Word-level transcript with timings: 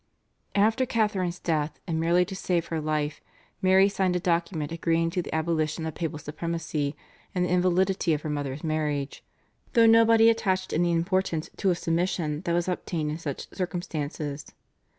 After 0.55 0.87
Catharine's 0.87 1.37
death 1.37 1.79
and 1.85 1.99
merely 1.99 2.25
to 2.25 2.35
save 2.35 2.65
her 2.69 2.81
life 2.81 3.21
Mary 3.61 3.87
signed 3.87 4.15
a 4.15 4.19
document 4.19 4.71
agreeing 4.71 5.11
to 5.11 5.21
the 5.21 5.31
abolition 5.35 5.85
of 5.85 5.93
papal 5.93 6.17
supremacy 6.17 6.95
and 7.35 7.45
the 7.45 7.51
invalidity 7.51 8.11
of 8.15 8.23
her 8.23 8.29
mother's 8.31 8.63
marriage, 8.63 9.23
though 9.73 9.85
nobody 9.85 10.31
attached 10.31 10.73
any 10.73 10.91
importance 10.91 11.51
to 11.57 11.69
a 11.69 11.75
submission 11.75 12.41
that 12.45 12.53
was 12.53 12.67
obtained 12.67 13.11
in 13.11 13.19
such 13.19 13.47
circumstances. 13.53 14.47